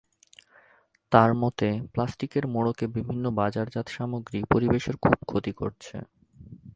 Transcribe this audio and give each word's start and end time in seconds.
তাঁর 1.11 1.31
মতে, 1.33 1.67
প্লাস্টিকের 1.93 2.45
মোড়কে 2.47 2.85
বিভিন্ন 2.87 3.25
বাজারজাত 3.31 3.87
সামগ্রী 3.89 4.39
পরিবেশের 4.53 4.95
খুব 4.97 5.17
ক্ষতি 5.25 5.51
করছে। 5.51 5.95